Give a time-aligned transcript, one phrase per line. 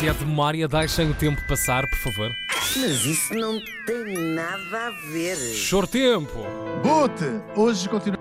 [0.00, 2.34] Se é de memória, deixem o tempo passar, por favor.
[2.48, 5.36] Mas isso não tem nada a ver.
[5.36, 6.38] Chor tempo!
[6.82, 7.26] Bote!
[7.54, 8.18] Hoje continua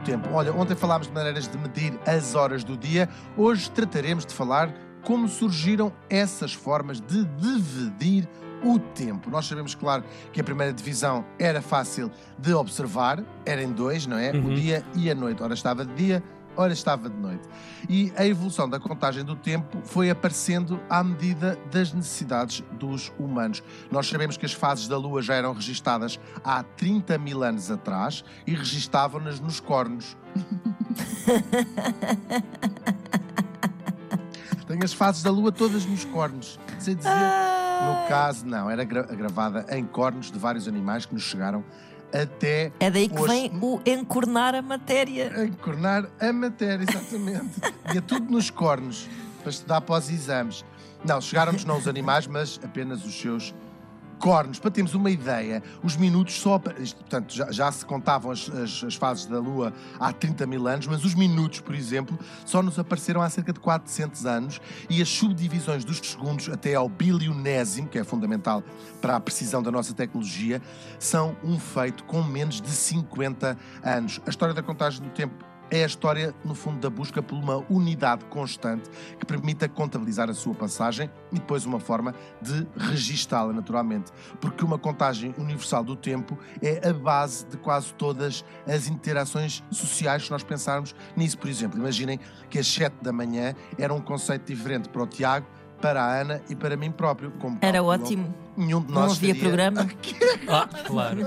[0.00, 0.28] o tempo.
[0.32, 3.08] Olha, ontem falámos de maneiras de medir as horas do dia.
[3.36, 8.28] Hoje trataremos de falar como surgiram essas formas de dividir
[8.62, 9.30] o tempo.
[9.30, 12.08] Nós sabemos, claro, que a primeira divisão era fácil
[12.38, 14.30] de observar, era em dois, não é?
[14.30, 14.52] Uhum.
[14.52, 15.42] O dia e a noite.
[15.42, 16.22] Ora estava de dia,
[16.56, 17.48] ora estava de noite.
[17.88, 23.62] E a evolução da contagem do tempo foi aparecendo à medida das necessidades dos humanos.
[23.90, 28.24] Nós sabemos que as fases da Lua já eram registadas há 30 mil anos atrás
[28.46, 30.16] e registavam-nas nos cornos.
[34.66, 36.58] Tenho as fases da Lua todas nos cornos.
[36.78, 37.10] Sei dizer.
[37.10, 41.64] No caso, não, era gra- gravada em cornos de vários animais que nos chegaram
[42.12, 45.44] até É daí que Hoje- vem o encornar a matéria.
[45.44, 47.60] encornar a matéria, exatamente.
[47.94, 49.08] Ia tudo nos cornos
[49.42, 50.64] para estudar para os exames.
[51.04, 53.54] Não, chegaram-nos não os animais, mas apenas os seus
[54.20, 54.58] cornos.
[54.60, 56.58] Para termos uma ideia, os minutos só.
[56.58, 60.86] portanto, já, já se contavam as, as- as fases da Lua há 30 mil anos,
[60.86, 65.08] mas os minutos, por exemplo, só nos apareceram há cerca de 400 anos e as
[65.08, 68.62] subdivisões dos segundos até ao bilionésimo, que é fundamental
[69.00, 70.60] para a precisão da nossa tecnologia,
[70.98, 74.20] são um feito com menos de 50 anos.
[74.26, 77.64] A história da contagem do tempo é a história, no fundo, da busca por uma
[77.70, 84.10] unidade constante que permita contabilizar a sua passagem e depois uma forma de registá-la naturalmente.
[84.40, 90.24] Porque uma contagem universal do tempo é a base de quase todas as interações sociais,
[90.24, 91.38] se nós pensarmos nisso.
[91.38, 95.46] Por exemplo, imaginem que as 7 da manhã era um conceito diferente para o Tiago,
[95.80, 97.30] para a Ana e para mim próprio.
[97.38, 98.34] Como Era calculou, ótimo.
[98.56, 99.86] Nenhum de Não nós havia faria- programa.
[100.48, 101.20] Ah, claro.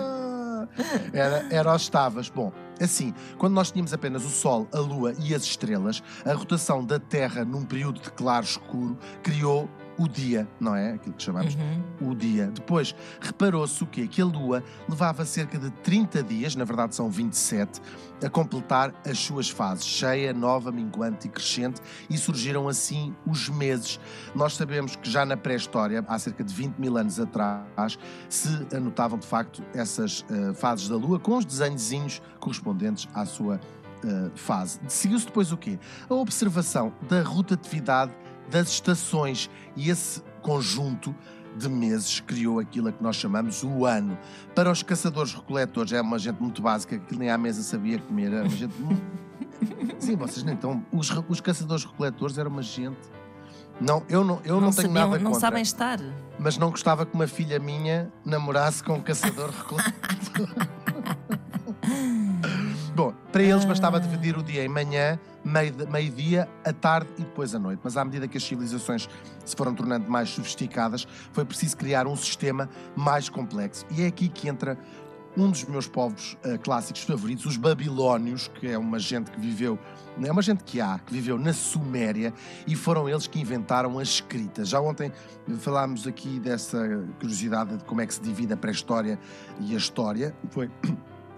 [1.14, 2.30] Era, era estavas.
[2.30, 6.84] Bom, assim, quando nós tínhamos apenas o Sol, a Lua e as estrelas, a rotação
[6.84, 9.70] da Terra num período de claro escuro criou
[10.04, 10.94] o dia, não é?
[10.94, 12.12] Aquilo que chamamos Uhum.
[12.12, 12.48] o dia.
[12.54, 14.08] Depois, reparou-se o quê?
[14.08, 17.82] Que a Lua levava cerca de 30 dias, na verdade são 27,
[18.24, 24.00] a completar as suas fases, cheia, nova, minguante e crescente, e surgiram assim os meses.
[24.36, 27.98] Nós sabemos que já na pré-história, há cerca de 20 mil anos atrás,
[28.30, 33.60] se anotavam de facto essas eh, fases da Lua com os desenhozinhos correspondentes à sua
[34.06, 34.80] eh, fase.
[34.88, 35.78] Seguiu-se depois o quê?
[36.10, 38.12] A observação da rotatividade
[38.50, 41.16] das estações e esse conjunto
[41.58, 44.18] de meses criou aquilo a que nós chamamos o ano.
[44.56, 48.34] Para os caçadores-recoletores é uma gente muito básica que nem à mesa sabia comer.
[48.34, 49.02] Era uma gente muito...
[50.00, 50.84] Sim, vocês nem estão...
[50.92, 52.98] Os, os caçadores-recoletores eram uma gente...
[53.80, 56.00] Não, eu não, eu não, tenho sabiam- nada não contra, sabem estar.
[56.38, 59.94] mas não gostava que uma filha minha namorasse com um caçador-recoletor.
[62.96, 65.20] Bom, para eles bastava dividir o dia em manhã,
[65.90, 67.80] meio-dia, a tarde e depois a noite.
[67.84, 69.08] Mas à medida que as civilizações
[69.46, 73.86] se foram tornando mais sofisticadas, foi preciso criar um sistema mais complexo.
[73.92, 74.78] E é aqui que entra
[75.36, 79.80] um dos meus povos eh, clássicos favoritos, os babilónios, que é uma gente que viveu,
[80.22, 82.34] é uma gente que há, que viveu na Suméria,
[82.68, 84.64] e foram eles que inventaram a escrita.
[84.64, 85.12] Já ontem
[85.60, 89.20] falámos aqui dessa curiosidade de como é que se divide a pré-história
[89.60, 90.36] e a história.
[90.52, 90.70] Foi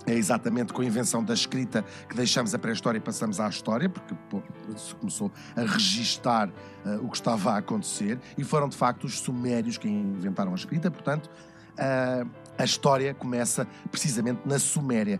[0.06, 3.90] é exatamente com a invenção da escrita que deixamos a pré-história e passamos à história,
[3.90, 4.42] porque pô,
[4.78, 6.50] se começou a registar
[6.86, 10.56] eh, o que estava a acontecer, e foram de facto os sumérios que inventaram a
[10.56, 11.30] escrita, portanto,
[11.78, 12.26] ah,
[12.58, 15.20] a história começa precisamente na Suméria.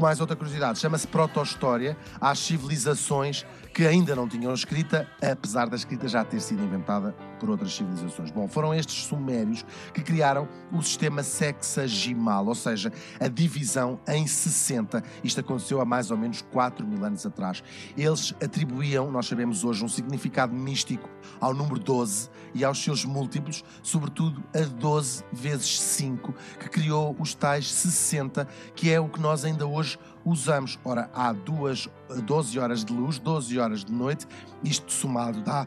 [0.00, 3.44] Mais outra curiosidade, chama-se proto-história às civilizações
[3.74, 8.30] que ainda não tinham escrita, apesar da escrita já ter sido inventada por outras civilizações.
[8.30, 15.02] Bom, foram estes sumérios que criaram o sistema sexagimal, ou seja, a divisão em 60.
[15.22, 17.62] Isto aconteceu há mais ou menos 4 mil anos atrás.
[17.96, 21.08] Eles atribuíam, nós sabemos hoje, um significado místico
[21.40, 27.34] ao número 12 e aos seus múltiplos, sobretudo a 12 vezes 5, que criou os
[27.34, 29.89] tais 60, que é o que nós ainda hoje
[30.24, 30.78] usamos.
[30.84, 31.88] Ora, há duas,
[32.24, 34.26] 12 horas de luz, 12 horas de noite,
[34.62, 35.66] isto somado dá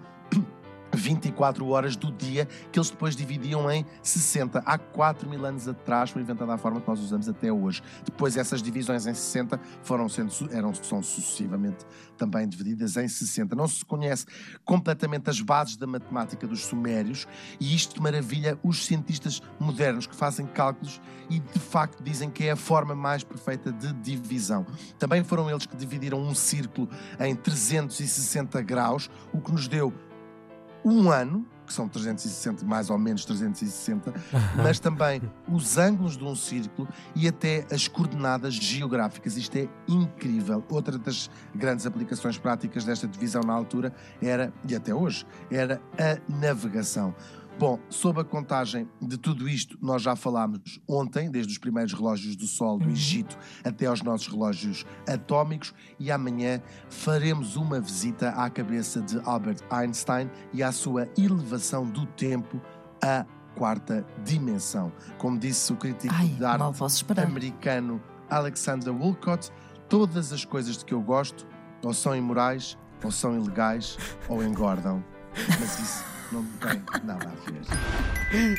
[0.94, 4.60] 24 horas do dia, que eles depois dividiam em 60.
[4.60, 7.81] Há 4 mil anos atrás foi inventada a forma que nós usamos até hoje.
[8.06, 11.86] Depois essas divisões em 60 foram sendo, eram, são sucessivamente
[12.18, 13.56] também divididas em 60.
[13.56, 14.25] Não se conhece
[14.63, 17.28] completamente as bases da matemática dos sumérios
[17.60, 22.51] e isto maravilha os cientistas modernos que fazem cálculos e de facto dizem que é
[22.51, 24.66] a forma mais perfeita de divisão.
[24.98, 26.89] Também foram eles que dividiram um círculo
[27.19, 29.94] em 360 graus, o que nos deu
[30.83, 34.13] um ano, que são 360, mais ou menos 360,
[34.62, 39.38] mas também os ângulos de um círculo e até as coordenadas geográficas.
[39.38, 40.63] Isto é incrível.
[40.69, 46.19] Outra das grandes aplicações práticas desta divisão na altura era, e até hoje, era a
[46.30, 47.15] navegação.
[47.59, 52.35] Bom, sob a contagem de tudo isto, nós já falámos ontem, desde os primeiros relógios
[52.35, 58.50] do Sol do Egito até aos nossos relógios atómicos, e amanhã faremos uma visita à
[58.50, 62.59] cabeça de Albert Einstein e à sua elevação do tempo
[63.01, 63.23] à
[63.55, 64.91] quarta dimensão.
[65.19, 66.65] Como disse o crítico Ai, de arte
[67.23, 69.51] americano Alexander Woolcott,
[69.88, 71.45] todas as coisas de que eu gosto
[71.83, 73.97] ou são imorais, ou são ilegais,
[74.27, 75.03] ou engordam.
[75.59, 78.57] Mas isso não tem nada a ver.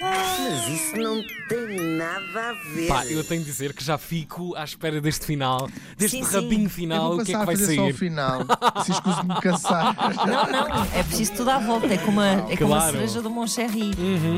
[0.00, 2.88] Mas isso não tem nada a ver.
[2.88, 5.66] Pá, eu tenho de dizer que já fico à espera deste final,
[5.96, 6.34] deste Sim, sim.
[6.34, 7.92] rabinho final, o que é que vai fazer só o sair.
[7.94, 8.40] final.
[8.84, 9.94] Se escuso-me cansar.
[10.26, 11.86] Não, não, é preciso tudo à volta.
[11.86, 12.92] É como a, é como a Claro.
[12.92, 13.92] cereja do Moncherry.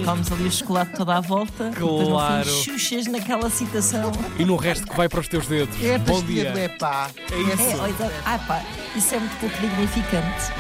[0.05, 1.71] Comes ali o chocolate todo à volta.
[1.71, 2.45] Depois no Claro.
[2.45, 4.13] fim chuchas naquela citação.
[4.39, 5.75] E no resto que vai para os teus dedos.
[5.83, 6.53] É Bom pastilha dia.
[6.53, 7.11] do epá.
[7.33, 7.63] É isso.
[7.63, 8.63] É, olha, ah, pá,
[8.95, 10.53] isso é muito pouco dignificante.